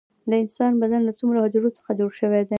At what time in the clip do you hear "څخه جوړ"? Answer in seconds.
1.77-2.11